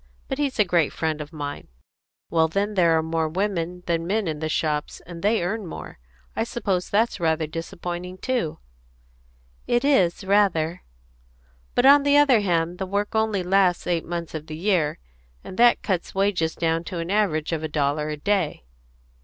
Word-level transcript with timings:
But 0.27 0.39
he's 0.39 0.57
a 0.57 0.65
great 0.65 0.91
friend 0.91 1.21
of 1.21 1.31
mine. 1.31 1.67
Well, 2.31 2.47
then, 2.47 2.73
there 2.73 2.97
are 2.97 3.03
more 3.03 3.29
women 3.29 3.83
than 3.85 4.07
men 4.07 4.27
in 4.27 4.39
the 4.39 4.49
shops, 4.49 4.99
and 5.05 5.21
they 5.21 5.43
earn 5.43 5.67
more. 5.67 5.99
I 6.35 6.43
suppose 6.43 6.89
that's 6.89 7.19
rather 7.19 7.45
disappointing 7.45 8.17
too." 8.17 8.57
"It 9.67 9.85
is, 9.85 10.23
rather." 10.23 10.81
"But, 11.75 11.85
on 11.85 12.01
the 12.01 12.17
other 12.17 12.39
hand, 12.39 12.79
the 12.79 12.87
work 12.87 13.13
only 13.13 13.43
lasts 13.43 13.85
eight 13.85 14.03
months 14.03 14.33
of 14.33 14.47
the 14.47 14.57
year, 14.57 14.97
and 15.43 15.55
that 15.59 15.83
cuts 15.83 16.15
wages 16.15 16.55
down 16.55 16.83
to 16.85 16.97
an 16.97 17.11
average 17.11 17.51
of 17.51 17.61
a 17.61 17.67
dollar 17.67 18.09
a 18.09 18.17
day." 18.17 18.65